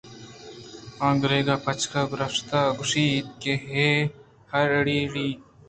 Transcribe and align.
آ 1.07 1.09
(گُرک) 1.21 1.47
بچکّ 1.65 1.93
ءِ 1.99 2.09
کرّا 2.09 2.27
شُت 2.33 2.49
ءُ 2.59 2.75
گوٛشت 2.77 3.41
ئے 3.75 3.87
ہَرّ 4.51 4.69
ڑی 4.85 4.99
ڑَہی 5.11 5.27